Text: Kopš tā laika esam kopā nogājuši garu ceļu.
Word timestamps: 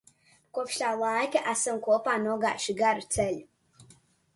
Kopš 0.57 0.79
tā 0.83 0.93
laika 1.01 1.45
esam 1.53 1.85
kopā 1.91 2.19
nogājuši 2.27 2.79
garu 2.85 3.11
ceļu. 3.19 3.91